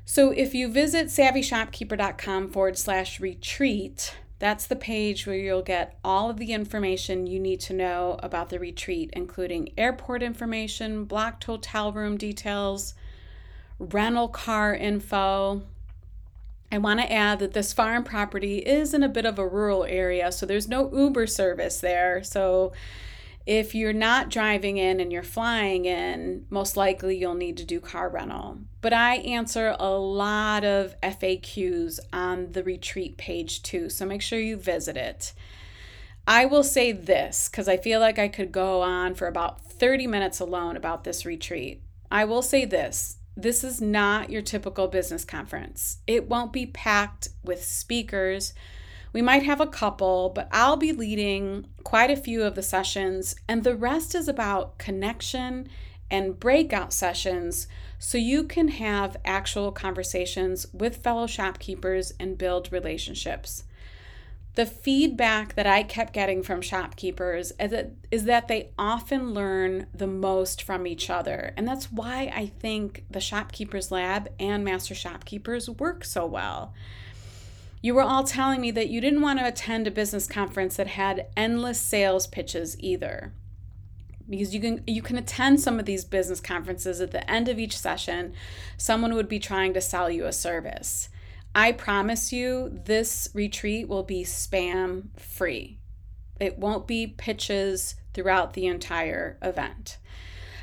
So 0.04 0.30
if 0.30 0.54
you 0.54 0.68
visit 0.68 1.06
savvyshopkeeper.com 1.06 2.50
forward 2.50 2.78
slash 2.78 3.18
retreat, 3.18 4.14
that's 4.38 4.66
the 4.66 4.76
page 4.76 5.26
where 5.26 5.36
you'll 5.36 5.62
get 5.62 5.98
all 6.04 6.28
of 6.28 6.36
the 6.36 6.52
information 6.52 7.26
you 7.26 7.40
need 7.40 7.60
to 7.60 7.72
know 7.72 8.18
about 8.22 8.50
the 8.50 8.58
retreat, 8.58 9.10
including 9.14 9.72
airport 9.78 10.22
information, 10.22 11.04
blocked 11.04 11.44
hotel 11.44 11.90
room 11.90 12.18
details, 12.18 12.94
rental 13.78 14.28
car 14.28 14.74
info. 14.74 15.62
I 16.70 16.78
want 16.78 17.00
to 17.00 17.10
add 17.10 17.38
that 17.38 17.54
this 17.54 17.72
farm 17.72 18.04
property 18.04 18.58
is 18.58 18.92
in 18.92 19.02
a 19.02 19.08
bit 19.08 19.24
of 19.24 19.38
a 19.38 19.46
rural 19.46 19.84
area, 19.84 20.30
so 20.30 20.44
there's 20.44 20.68
no 20.68 20.94
Uber 20.94 21.26
service 21.26 21.80
there. 21.80 22.22
So 22.22 22.72
if 23.46 23.76
you're 23.76 23.92
not 23.92 24.28
driving 24.28 24.76
in 24.76 24.98
and 24.98 25.12
you're 25.12 25.22
flying 25.22 25.84
in, 25.84 26.44
most 26.50 26.76
likely 26.76 27.16
you'll 27.16 27.34
need 27.34 27.56
to 27.58 27.64
do 27.64 27.78
car 27.80 28.08
rental. 28.08 28.58
But 28.80 28.92
I 28.92 29.16
answer 29.16 29.76
a 29.78 29.90
lot 29.90 30.64
of 30.64 31.00
FAQs 31.00 32.00
on 32.12 32.52
the 32.52 32.64
retreat 32.64 33.16
page 33.16 33.62
too, 33.62 33.88
so 33.88 34.04
make 34.04 34.20
sure 34.20 34.40
you 34.40 34.56
visit 34.56 34.96
it. 34.96 35.32
I 36.26 36.44
will 36.46 36.64
say 36.64 36.90
this 36.90 37.48
because 37.48 37.68
I 37.68 37.76
feel 37.76 38.00
like 38.00 38.18
I 38.18 38.26
could 38.26 38.50
go 38.50 38.82
on 38.82 39.14
for 39.14 39.28
about 39.28 39.64
30 39.64 40.08
minutes 40.08 40.40
alone 40.40 40.76
about 40.76 41.04
this 41.04 41.24
retreat. 41.24 41.82
I 42.10 42.24
will 42.24 42.42
say 42.42 42.64
this 42.64 43.18
this 43.38 43.62
is 43.62 43.82
not 43.82 44.30
your 44.30 44.40
typical 44.40 44.88
business 44.88 45.24
conference. 45.24 45.98
It 46.06 46.26
won't 46.26 46.54
be 46.54 46.66
packed 46.66 47.28
with 47.44 47.62
speakers. 47.62 48.54
We 49.16 49.22
might 49.22 49.44
have 49.44 49.62
a 49.62 49.66
couple, 49.66 50.28
but 50.28 50.46
I'll 50.52 50.76
be 50.76 50.92
leading 50.92 51.68
quite 51.84 52.10
a 52.10 52.18
few 52.18 52.42
of 52.42 52.54
the 52.54 52.62
sessions, 52.62 53.34
and 53.48 53.64
the 53.64 53.74
rest 53.74 54.14
is 54.14 54.28
about 54.28 54.76
connection 54.76 55.70
and 56.10 56.38
breakout 56.38 56.92
sessions 56.92 57.66
so 57.98 58.18
you 58.18 58.44
can 58.44 58.68
have 58.68 59.16
actual 59.24 59.72
conversations 59.72 60.66
with 60.70 60.98
fellow 60.98 61.26
shopkeepers 61.26 62.12
and 62.20 62.36
build 62.36 62.70
relationships 62.70 63.64
the 64.56 64.66
feedback 64.66 65.54
that 65.54 65.66
I 65.66 65.82
kept 65.82 66.14
getting 66.14 66.42
from 66.42 66.62
shopkeepers 66.62 67.52
is 67.60 67.70
that, 67.70 67.92
is 68.10 68.24
that 68.24 68.48
they 68.48 68.70
often 68.78 69.34
learn 69.34 69.86
the 69.94 70.06
most 70.06 70.62
from 70.62 70.86
each 70.86 71.10
other. 71.10 71.52
And 71.58 71.68
that's 71.68 71.92
why 71.92 72.32
I 72.34 72.46
think 72.58 73.04
the 73.10 73.20
Shopkeepers 73.20 73.90
Lab 73.92 74.30
and 74.40 74.64
Master 74.64 74.94
Shopkeepers 74.94 75.68
work 75.68 76.04
so 76.04 76.24
well. 76.24 76.72
You 77.86 77.94
were 77.94 78.02
all 78.02 78.24
telling 78.24 78.60
me 78.60 78.72
that 78.72 78.88
you 78.88 79.00
didn't 79.00 79.20
want 79.20 79.38
to 79.38 79.46
attend 79.46 79.86
a 79.86 79.92
business 79.92 80.26
conference 80.26 80.74
that 80.74 80.88
had 80.88 81.28
endless 81.36 81.80
sales 81.80 82.26
pitches 82.26 82.76
either. 82.80 83.32
Because 84.28 84.52
you 84.52 84.60
can 84.60 84.82
you 84.88 85.00
can 85.00 85.16
attend 85.16 85.60
some 85.60 85.78
of 85.78 85.86
these 85.86 86.04
business 86.04 86.40
conferences 86.40 87.00
at 87.00 87.12
the 87.12 87.30
end 87.30 87.48
of 87.48 87.60
each 87.60 87.78
session, 87.78 88.32
someone 88.76 89.14
would 89.14 89.28
be 89.28 89.38
trying 89.38 89.72
to 89.72 89.80
sell 89.80 90.10
you 90.10 90.26
a 90.26 90.32
service. 90.32 91.10
I 91.54 91.70
promise 91.70 92.32
you, 92.32 92.76
this 92.86 93.28
retreat 93.32 93.86
will 93.86 94.02
be 94.02 94.24
spam 94.24 95.16
free. 95.16 95.78
It 96.40 96.58
won't 96.58 96.88
be 96.88 97.06
pitches 97.06 97.94
throughout 98.14 98.54
the 98.54 98.66
entire 98.66 99.38
event. 99.42 99.98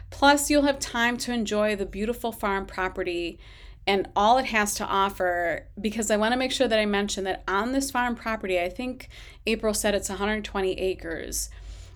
Plus, 0.10 0.50
you'll 0.50 0.63
have 0.63 0.77
time 0.77 1.15
to 1.20 1.32
enjoy 1.32 1.77
the 1.77 1.86
beautiful 1.86 2.34
farm 2.34 2.65
property 2.65 3.39
and 3.86 4.08
all 4.16 4.38
it 4.38 4.46
has 4.46 4.75
to 4.75 4.86
offer 4.86 5.68
because 5.80 6.10
I 6.10 6.18
want 6.18 6.34
to 6.34 6.40
make 6.40 6.52
sure 6.52 6.68
that 6.68 6.80
I 6.80 6.86
mention 6.86 7.25
that 7.25 7.44
on 7.48 7.72
this 7.72 7.92
farm 7.92 8.16
property, 8.16 8.60
I 8.60 8.70
think 8.70 9.10
April 9.46 9.74
said 9.74 9.94
it's 9.94 10.10
120 10.10 10.80
acres. 10.80 11.50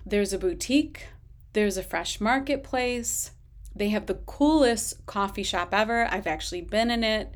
There's 0.04 0.32
a 0.32 0.38
boutique, 0.38 1.06
there's 1.54 1.76
a 1.76 1.82
fresh 1.82 2.20
marketplace, 2.20 3.32
they 3.78 3.88
have 3.90 4.06
the 4.06 4.14
coolest 4.14 5.06
coffee 5.06 5.42
shop 5.42 5.72
ever. 5.72 6.06
I've 6.10 6.26
actually 6.26 6.62
been 6.62 6.90
in 6.90 7.04
it. 7.04 7.34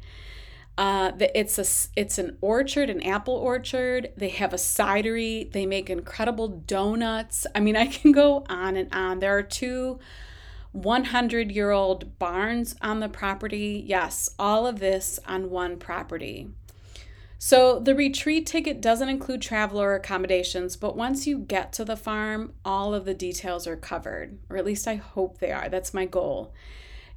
Uh, 0.76 1.12
it's 1.20 1.58
a 1.58 2.00
it's 2.00 2.18
an 2.18 2.38
orchard, 2.40 2.90
an 2.90 3.02
apple 3.02 3.34
orchard. 3.34 4.12
They 4.16 4.30
have 4.30 4.52
a 4.52 4.56
cidery. 4.56 5.50
They 5.52 5.66
make 5.66 5.88
incredible 5.90 6.48
donuts. 6.48 7.46
I 7.54 7.60
mean, 7.60 7.76
I 7.76 7.86
can 7.86 8.12
go 8.12 8.44
on 8.48 8.76
and 8.76 8.92
on. 8.92 9.20
There 9.20 9.36
are 9.36 9.42
two 9.42 10.00
100 10.72 11.52
year 11.52 11.70
old 11.70 12.18
barns 12.18 12.74
on 12.80 13.00
the 13.00 13.08
property. 13.08 13.82
Yes, 13.86 14.30
all 14.38 14.66
of 14.66 14.80
this 14.80 15.18
on 15.26 15.50
one 15.50 15.78
property. 15.78 16.48
So 17.38 17.80
the 17.80 17.94
retreat 17.94 18.46
ticket 18.46 18.80
doesn't 18.80 19.08
include 19.08 19.42
travel 19.42 19.82
or 19.82 19.94
accommodations, 19.94 20.76
but 20.76 20.96
once 20.96 21.26
you 21.26 21.38
get 21.38 21.72
to 21.72 21.84
the 21.84 21.96
farm, 21.96 22.52
all 22.64 22.94
of 22.94 23.04
the 23.04 23.14
details 23.14 23.66
are 23.66 23.76
covered, 23.76 24.38
or 24.48 24.56
at 24.56 24.64
least 24.64 24.86
I 24.86 24.94
hope 24.94 25.38
they 25.38 25.50
are. 25.50 25.68
That's 25.68 25.92
my 25.92 26.06
goal. 26.06 26.54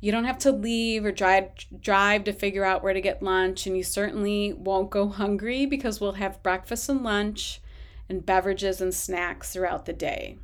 You 0.01 0.11
don't 0.11 0.25
have 0.25 0.39
to 0.39 0.51
leave 0.51 1.05
or 1.05 1.11
drive 1.11 1.51
drive 1.79 2.23
to 2.25 2.33
figure 2.33 2.65
out 2.65 2.83
where 2.83 2.93
to 2.93 3.01
get 3.01 3.21
lunch 3.23 3.65
and 3.65 3.77
you 3.77 3.83
certainly 3.83 4.51
won't 4.51 4.89
go 4.89 5.09
hungry 5.09 5.65
because 5.65 6.01
we'll 6.01 6.13
have 6.13 6.43
breakfast 6.43 6.89
and 6.89 7.03
lunch 7.03 7.61
and 8.09 8.25
beverages 8.25 8.81
and 8.81 8.93
snacks 8.93 9.53
throughout 9.53 9.85
the 9.85 9.93
day. 9.93 10.37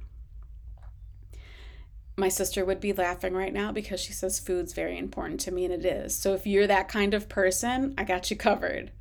My 2.22 2.30
sister 2.30 2.63
would 2.63 2.80
be 2.80 2.94
laughing 2.94 3.34
right 3.34 3.51
now 3.51 3.72
because 3.72 4.00
she 4.00 4.13
says 4.13 4.40
food's 4.40 4.74
very 4.74 4.96
important 4.96 5.40
to 5.40 5.51
me 5.51 5.66
and 5.66 5.74
it 5.74 5.84
is. 5.84 6.16
So 6.16 6.36
if 6.36 6.46
you're 6.46 6.68
that 6.68 6.88
kind 6.88 7.16
of 7.16 7.28
person, 7.28 7.96
I 7.98 8.04
got 8.04 8.30
you 8.30 8.38
covered. 8.38 8.92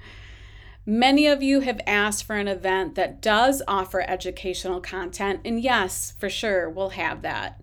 Many 0.87 1.27
of 1.27 1.43
you 1.43 1.61
have 1.61 1.83
asked 1.87 2.25
for 2.25 2.37
an 2.37 2.49
event 2.49 2.95
that 2.95 3.21
does 3.21 3.61
offer 3.69 4.01
educational 4.01 4.81
content, 4.81 5.41
and 5.45 5.61
yes, 5.61 6.15
for 6.19 6.31
sure, 6.31 6.71
we'll 6.71 6.97
have 6.97 7.21
that. 7.21 7.63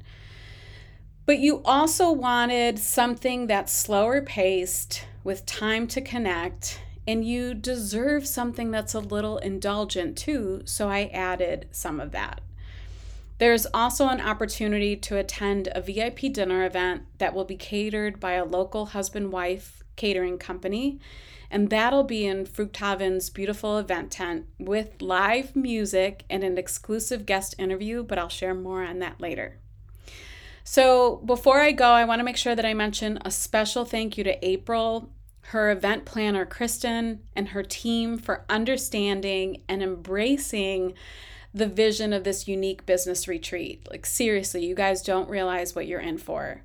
But 1.25 1.39
you 1.39 1.63
also 1.63 2.11
wanted 2.11 2.77
something 2.77 3.47
that's 3.47 3.73
slower 3.73 4.21
paced 4.21 5.07
with 5.23 5.47
time 5.47 5.87
to 5.87 6.01
connect, 6.01 6.79
and 7.07 7.25
you 7.25 7.55
deserve 7.55 8.27
something 8.27 8.69
that's 8.69 8.93
a 8.93 8.99
little 8.99 9.39
indulgent 9.39 10.19
too, 10.19 10.61
so 10.65 10.87
I 10.87 11.09
added 11.11 11.67
some 11.71 11.99
of 11.99 12.11
that. 12.11 12.41
There's 13.39 13.67
also 13.73 14.07
an 14.07 14.21
opportunity 14.21 14.95
to 14.95 15.17
attend 15.17 15.69
a 15.73 15.81
VIP 15.81 16.33
dinner 16.33 16.65
event 16.65 17.03
that 17.19 17.33
will 17.33 17.45
be 17.45 17.55
catered 17.55 18.19
by 18.19 18.33
a 18.33 18.45
local 18.45 18.87
husband 18.87 19.31
wife 19.31 19.83
catering 19.95 20.37
company, 20.37 20.99
and 21.51 21.69
that'll 21.69 22.03
be 22.03 22.25
in 22.25 22.45
Fruchthaven's 22.45 23.29
beautiful 23.29 23.77
event 23.77 24.11
tent 24.11 24.45
with 24.59 25.01
live 25.01 25.55
music 25.55 26.23
and 26.29 26.43
an 26.43 26.57
exclusive 26.57 27.25
guest 27.25 27.55
interview, 27.57 28.03
but 28.03 28.17
I'll 28.17 28.27
share 28.27 28.53
more 28.53 28.83
on 28.83 28.99
that 28.99 29.21
later. 29.21 29.59
So 30.63 31.17
before 31.17 31.61
I 31.61 31.71
go, 31.71 31.91
I 31.91 32.03
want 32.03 32.19
to 32.19 32.25
make 32.25 32.37
sure 32.37 32.55
that 32.55 32.65
I 32.65 32.73
mention 32.73 33.19
a 33.23 33.31
special 33.31 33.85
thank 33.85 34.17
you 34.17 34.23
to 34.25 34.45
April, 34.45 35.13
her 35.41 35.71
event 35.71 36.03
planner, 36.03 36.45
Kristen, 36.45 37.21
and 37.35 37.49
her 37.49 37.63
team 37.63 38.17
for 38.17 38.43
understanding 38.49 39.63
and 39.69 39.81
embracing 39.81 40.93
the 41.57 41.67
vision 41.67 42.13
of 42.13 42.23
this 42.23 42.47
unique 42.47 42.85
business 42.85 43.27
retreat. 43.27 43.87
Like, 43.89 44.05
seriously, 44.05 44.65
you 44.65 44.75
guys 44.75 45.01
don't 45.01 45.29
realize 45.29 45.75
what 45.75 45.87
you're 45.87 45.99
in 45.99 46.17
for. 46.17 46.61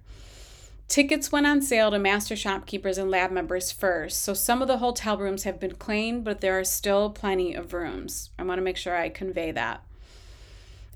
Tickets 0.88 1.32
went 1.32 1.46
on 1.46 1.62
sale 1.62 1.90
to 1.90 1.98
master 1.98 2.36
shopkeepers 2.36 2.98
and 2.98 3.10
lab 3.10 3.30
members 3.30 3.72
first, 3.72 4.20
so 4.20 4.34
some 4.34 4.60
of 4.60 4.68
the 4.68 4.78
hotel 4.78 5.16
rooms 5.16 5.44
have 5.44 5.58
been 5.58 5.76
claimed, 5.76 6.22
but 6.22 6.42
there 6.42 6.58
are 6.58 6.64
still 6.64 7.08
plenty 7.08 7.54
of 7.54 7.72
rooms. 7.72 8.30
I 8.38 8.42
want 8.42 8.58
to 8.58 8.62
make 8.62 8.76
sure 8.76 8.94
I 8.94 9.08
convey 9.08 9.52
that. 9.52 9.82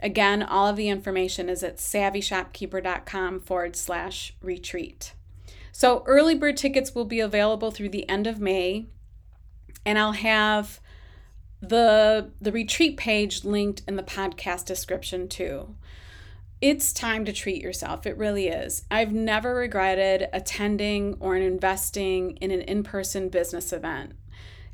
Again, 0.03 0.43
all 0.43 0.69
of 0.69 0.77
the 0.77 0.91
information 0.91 1.49
is 1.49 1.63
at 1.63 1.79
savvyshopkeeper.com 1.79 3.41
forward 3.41 3.75
slash 3.75 4.35
retreat. 4.43 5.15
So 5.73 6.03
early 6.07 6.35
bird 6.35 6.59
tickets 6.59 6.95
will 6.95 7.07
be 7.07 7.21
available 7.21 7.71
through 7.71 7.89
the 7.89 8.09
end 8.09 8.27
of 8.27 8.39
May, 8.39 8.87
and 9.87 9.99
I'll 9.99 10.13
have 10.13 10.81
the 11.61 12.31
the 12.41 12.53
retreat 12.53 12.97
page 12.97 13.45
linked 13.45 13.83
in 13.89 13.97
the 13.97 14.03
podcast 14.03 14.67
description 14.67 15.29
too. 15.29 15.75
It's 16.61 16.93
time 16.93 17.25
to 17.27 17.33
treat 17.33 17.61
yourself. 17.61 18.07
It 18.07 18.17
really 18.17 18.49
is. 18.49 18.85
I've 18.91 19.13
never 19.13 19.55
regretted 19.55 20.29
attending 20.33 21.17
or 21.21 21.37
investing 21.37 22.37
in 22.39 22.51
an 22.51 22.63
in-person 22.63 23.29
business 23.29 23.75
event. 23.75 24.15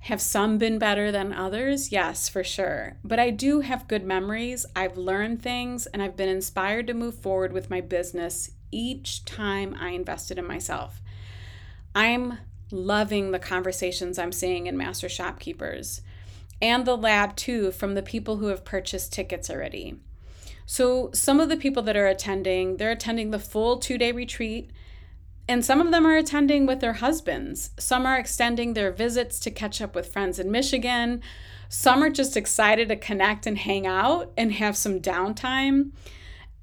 Have 0.06 0.20
some 0.20 0.58
been 0.58 0.78
better 0.78 1.10
than 1.10 1.32
others? 1.32 1.90
Yes, 1.90 2.28
for 2.28 2.44
sure. 2.44 2.96
But 3.04 3.18
I 3.18 3.30
do 3.30 3.60
have 3.60 3.88
good 3.88 4.04
memories. 4.04 4.64
I've 4.74 4.96
learned 4.96 5.42
things 5.42 5.86
and 5.86 6.02
I've 6.02 6.16
been 6.16 6.28
inspired 6.28 6.86
to 6.88 6.94
move 6.94 7.16
forward 7.16 7.52
with 7.52 7.70
my 7.70 7.80
business 7.80 8.50
each 8.72 9.24
time 9.24 9.76
I 9.78 9.90
invested 9.90 10.38
in 10.38 10.46
myself. 10.46 11.00
I'm 11.94 12.38
loving 12.70 13.30
the 13.30 13.38
conversations 13.38 14.18
I'm 14.18 14.32
seeing 14.32 14.66
in 14.66 14.76
Master 14.76 15.08
Shopkeepers 15.08 16.00
and 16.62 16.86
the 16.86 16.96
lab 16.96 17.36
too 17.36 17.72
from 17.72 17.94
the 17.94 18.02
people 18.02 18.36
who 18.36 18.46
have 18.46 18.64
purchased 18.64 19.12
tickets 19.12 19.50
already. 19.50 19.96
So, 20.64 21.10
some 21.12 21.40
of 21.40 21.48
the 21.48 21.56
people 21.56 21.82
that 21.82 21.96
are 21.96 22.06
attending, 22.06 22.76
they're 22.76 22.92
attending 22.92 23.32
the 23.32 23.38
full 23.38 23.78
two 23.78 23.98
day 23.98 24.12
retreat 24.12 24.70
and 25.48 25.64
some 25.64 25.80
of 25.80 25.90
them 25.90 26.06
are 26.06 26.16
attending 26.16 26.66
with 26.66 26.80
their 26.80 26.94
husbands. 26.94 27.70
Some 27.78 28.06
are 28.06 28.16
extending 28.16 28.74
their 28.74 28.92
visits 28.92 29.40
to 29.40 29.50
catch 29.50 29.82
up 29.82 29.94
with 29.94 30.12
friends 30.12 30.38
in 30.38 30.50
Michigan. 30.50 31.20
Some 31.68 32.02
are 32.02 32.10
just 32.10 32.36
excited 32.36 32.88
to 32.88 32.96
connect 32.96 33.46
and 33.46 33.58
hang 33.58 33.86
out 33.86 34.32
and 34.36 34.52
have 34.52 34.76
some 34.76 35.00
downtime. 35.00 35.90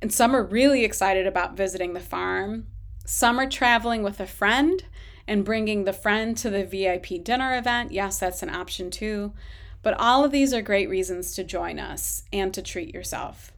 and 0.02 0.14
some 0.14 0.34
are 0.34 0.44
really 0.44 0.86
excited 0.86 1.28
about 1.28 1.58
visiting 1.58 1.94
the 1.94 2.00
farm. 2.00 2.66
Some 3.06 3.38
are 3.38 3.50
traveling 3.50 4.02
with 4.02 4.22
a 4.22 4.26
friend 4.26 4.82
and 5.28 5.44
bringing 5.44 5.84
the 5.84 5.92
friend 5.92 6.38
to 6.38 6.50
the 6.50 6.64
VIP 6.64 7.22
dinner 7.22 7.58
event. 7.58 7.92
Yes, 7.92 8.18
that's 8.18 8.42
an 8.42 8.50
option 8.50 8.90
too. 8.92 9.34
But 9.82 10.00
all 10.00 10.24
of 10.24 10.32
these 10.32 10.54
are 10.54 10.62
great 10.62 10.90
reasons 10.90 11.34
to 11.36 11.44
join 11.44 11.80
us 11.80 12.24
and 12.34 12.54
to 12.54 12.62
treat 12.62 12.94
yourself. 12.94 13.52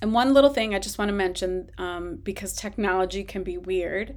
And 0.00 0.12
one 0.12 0.34
little 0.34 0.50
thing 0.50 0.74
I 0.74 0.80
just 0.80 0.98
want 0.98 1.10
to 1.10 1.14
mention 1.14 1.70
um, 1.78 2.16
because 2.16 2.54
technology 2.54 3.22
can 3.22 3.44
be 3.44 3.56
weird. 3.56 4.16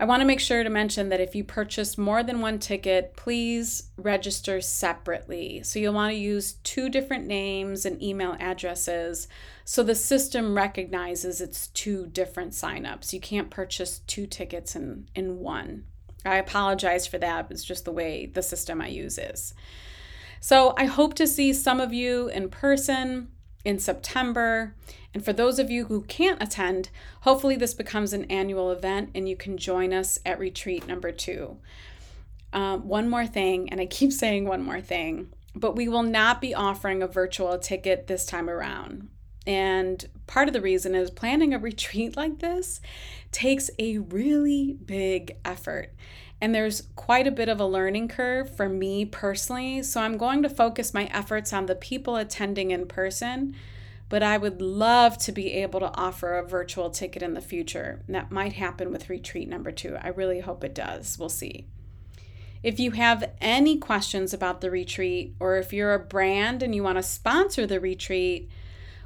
I 0.00 0.04
want 0.04 0.20
to 0.20 0.26
make 0.26 0.40
sure 0.40 0.64
to 0.64 0.70
mention 0.70 1.10
that 1.10 1.20
if 1.20 1.34
you 1.34 1.44
purchase 1.44 1.98
more 1.98 2.22
than 2.22 2.40
one 2.40 2.58
ticket, 2.58 3.14
please 3.14 3.90
register 3.96 4.60
separately. 4.60 5.62
So 5.62 5.78
you'll 5.78 5.94
want 5.94 6.12
to 6.12 6.18
use 6.18 6.54
two 6.64 6.88
different 6.88 7.26
names 7.26 7.84
and 7.84 8.02
email 8.02 8.36
addresses 8.40 9.28
so 9.64 9.82
the 9.82 9.94
system 9.94 10.56
recognizes 10.56 11.40
it's 11.40 11.68
two 11.68 12.06
different 12.06 12.52
signups. 12.52 13.12
You 13.12 13.20
can't 13.20 13.50
purchase 13.50 14.00
two 14.00 14.26
tickets 14.26 14.74
in, 14.74 15.08
in 15.14 15.38
one. 15.38 15.84
I 16.24 16.36
apologize 16.36 17.06
for 17.06 17.18
that. 17.18 17.48
It's 17.50 17.64
just 17.64 17.84
the 17.84 17.92
way 17.92 18.26
the 18.26 18.42
system 18.42 18.80
I 18.80 18.88
use 18.88 19.18
is. 19.18 19.54
So 20.42 20.74
I 20.76 20.86
hope 20.86 21.14
to 21.14 21.26
see 21.28 21.52
some 21.52 21.78
of 21.78 21.92
you 21.92 22.26
in 22.26 22.48
person 22.48 23.28
in 23.64 23.78
September. 23.78 24.74
And 25.14 25.24
for 25.24 25.32
those 25.32 25.60
of 25.60 25.70
you 25.70 25.84
who 25.84 26.02
can't 26.02 26.42
attend, 26.42 26.90
hopefully 27.20 27.54
this 27.54 27.74
becomes 27.74 28.12
an 28.12 28.24
annual 28.24 28.72
event 28.72 29.10
and 29.14 29.28
you 29.28 29.36
can 29.36 29.56
join 29.56 29.92
us 29.92 30.18
at 30.26 30.40
retreat 30.40 30.88
number 30.88 31.12
two. 31.12 31.58
Um, 32.52 32.88
one 32.88 33.08
more 33.08 33.24
thing, 33.24 33.68
and 33.70 33.80
I 33.80 33.86
keep 33.86 34.12
saying 34.12 34.44
one 34.46 34.64
more 34.64 34.80
thing, 34.80 35.32
but 35.54 35.76
we 35.76 35.86
will 35.86 36.02
not 36.02 36.40
be 36.40 36.56
offering 36.56 37.04
a 37.04 37.06
virtual 37.06 37.56
ticket 37.56 38.08
this 38.08 38.26
time 38.26 38.50
around. 38.50 39.10
And 39.46 40.04
part 40.26 40.48
of 40.48 40.54
the 40.54 40.60
reason 40.60 40.96
is 40.96 41.08
planning 41.12 41.54
a 41.54 41.58
retreat 41.60 42.16
like 42.16 42.40
this 42.40 42.80
takes 43.30 43.70
a 43.78 43.98
really 43.98 44.76
big 44.84 45.36
effort. 45.44 45.94
And 46.42 46.52
there's 46.52 46.88
quite 46.96 47.28
a 47.28 47.30
bit 47.30 47.48
of 47.48 47.60
a 47.60 47.66
learning 47.66 48.08
curve 48.08 48.54
for 48.54 48.68
me 48.68 49.04
personally. 49.04 49.80
So 49.84 50.00
I'm 50.00 50.16
going 50.16 50.42
to 50.42 50.48
focus 50.48 50.92
my 50.92 51.04
efforts 51.04 51.52
on 51.52 51.66
the 51.66 51.76
people 51.76 52.16
attending 52.16 52.72
in 52.72 52.86
person. 52.86 53.54
But 54.08 54.24
I 54.24 54.38
would 54.38 54.60
love 54.60 55.16
to 55.18 55.30
be 55.30 55.52
able 55.52 55.78
to 55.78 55.94
offer 55.94 56.36
a 56.36 56.44
virtual 56.44 56.90
ticket 56.90 57.22
in 57.22 57.34
the 57.34 57.40
future. 57.40 58.02
And 58.08 58.16
that 58.16 58.32
might 58.32 58.54
happen 58.54 58.90
with 58.90 59.08
retreat 59.08 59.48
number 59.48 59.70
two. 59.70 59.96
I 60.02 60.08
really 60.08 60.40
hope 60.40 60.64
it 60.64 60.74
does. 60.74 61.16
We'll 61.16 61.28
see. 61.28 61.68
If 62.64 62.80
you 62.80 62.90
have 62.90 63.30
any 63.40 63.78
questions 63.78 64.34
about 64.34 64.60
the 64.60 64.70
retreat, 64.70 65.36
or 65.38 65.58
if 65.58 65.72
you're 65.72 65.94
a 65.94 66.00
brand 66.00 66.60
and 66.60 66.74
you 66.74 66.82
want 66.82 66.98
to 66.98 67.04
sponsor 67.04 67.68
the 67.68 67.78
retreat, 67.78 68.50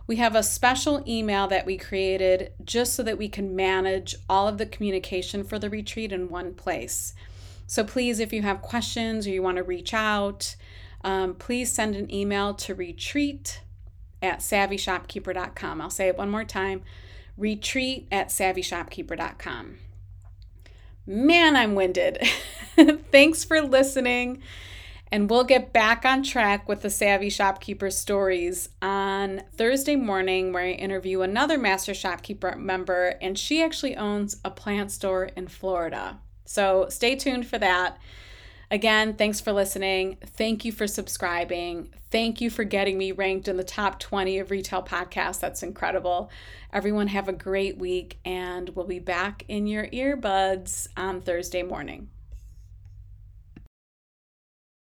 we 0.06 0.16
have 0.16 0.36
a 0.36 0.42
special 0.42 1.02
email 1.06 1.48
that 1.48 1.66
we 1.66 1.76
created 1.76 2.52
just 2.64 2.94
so 2.94 3.02
that 3.02 3.18
we 3.18 3.28
can 3.28 3.56
manage 3.56 4.14
all 4.28 4.46
of 4.46 4.58
the 4.58 4.66
communication 4.66 5.42
for 5.42 5.58
the 5.58 5.70
retreat 5.70 6.12
in 6.12 6.28
one 6.28 6.54
place. 6.54 7.14
So 7.66 7.82
please, 7.82 8.20
if 8.20 8.32
you 8.32 8.42
have 8.42 8.62
questions 8.62 9.26
or 9.26 9.30
you 9.30 9.42
want 9.42 9.56
to 9.56 9.64
reach 9.64 9.92
out, 9.92 10.54
um, 11.02 11.34
please 11.34 11.72
send 11.72 11.96
an 11.96 12.12
email 12.12 12.54
to 12.54 12.75
retreat 12.75 13.60
at 14.22 14.38
savvyshopkeeper.com. 14.38 15.80
I'll 15.80 15.90
say 15.90 16.08
it 16.08 16.16
one 16.16 16.30
more 16.30 16.44
time 16.44 16.82
retreat 17.36 18.08
at 18.10 18.28
savvyshopkeeper.com. 18.28 19.76
Man, 21.06 21.54
I'm 21.54 21.75
winded. 21.75 22.18
Thanks 23.12 23.44
for 23.44 23.60
listening. 23.60 24.42
And 25.12 25.30
we'll 25.30 25.44
get 25.44 25.72
back 25.72 26.04
on 26.04 26.25
track 26.25 26.68
with 26.68 26.82
the 26.82 26.90
Savvy 26.90 27.30
Shopkeeper 27.30 27.90
stories 27.90 28.68
on 28.82 29.42
Thursday 29.56 29.94
morning, 29.94 30.52
where 30.52 30.64
I 30.64 30.70
interview 30.70 31.20
another 31.20 31.58
Master 31.58 31.94
Shopkeeper 31.94 32.56
member, 32.56 33.14
and 33.20 33.38
she 33.38 33.62
actually 33.62 33.96
owns 33.96 34.36
a 34.44 34.50
plant 34.50 34.90
store 34.90 35.25
in 35.36 35.46
Florida. 35.46 36.18
So 36.44 36.86
stay 36.88 37.14
tuned 37.14 37.46
for 37.46 37.58
that. 37.58 37.98
Again, 38.68 39.14
thanks 39.14 39.40
for 39.40 39.52
listening. 39.52 40.19
Thank 40.25 40.64
you 40.64 40.73
for 40.73 40.88
subscribing. 40.88 41.90
Thank 42.10 42.40
you 42.40 42.50
for 42.50 42.64
getting 42.64 42.99
me 42.99 43.12
ranked 43.12 43.47
in 43.47 43.56
the 43.56 43.64
top 43.64 44.00
20 44.00 44.40
of 44.40 44.50
retail 44.50 44.82
podcasts. 44.82 45.38
That's 45.38 45.62
incredible. 45.62 46.30
Everyone, 46.73 47.06
have 47.06 47.28
a 47.28 47.32
great 47.32 47.78
week, 47.78 48.19
and 48.25 48.69
we'll 48.71 48.86
be 48.86 48.99
back 48.99 49.45
in 49.47 49.69
your 49.69 49.86
earbuds 49.86 50.88
on 50.97 51.21
Thursday 51.21 51.62
morning. 51.62 52.08